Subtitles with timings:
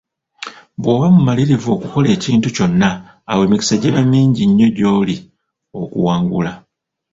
[0.81, 2.89] Bw'oba mumalirivu okukola ekintu kyonna,
[3.29, 5.15] awo emikisa giba mingi nnyo gy'oli
[5.81, 6.51] okuwangula.